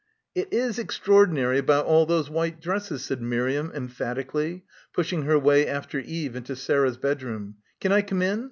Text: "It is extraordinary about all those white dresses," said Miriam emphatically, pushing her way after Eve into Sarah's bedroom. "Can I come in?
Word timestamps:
"It 0.33 0.51
is 0.51 0.79
extraordinary 0.79 1.59
about 1.59 1.85
all 1.85 2.07
those 2.07 2.27
white 2.27 2.59
dresses," 2.59 3.05
said 3.05 3.21
Miriam 3.21 3.71
emphatically, 3.71 4.63
pushing 4.93 5.25
her 5.25 5.37
way 5.37 5.67
after 5.67 5.99
Eve 5.99 6.35
into 6.35 6.55
Sarah's 6.55 6.97
bedroom. 6.97 7.57
"Can 7.79 7.91
I 7.91 8.01
come 8.01 8.23
in? 8.23 8.39